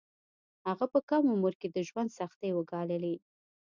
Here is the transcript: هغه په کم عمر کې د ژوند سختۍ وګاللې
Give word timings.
هغه 0.67 0.85
په 0.93 0.99
کم 1.09 1.23
عمر 1.33 1.53
کې 1.61 1.67
د 1.71 1.77
ژوند 1.87 2.09
سختۍ 2.19 2.51
وګاللې 2.53 3.15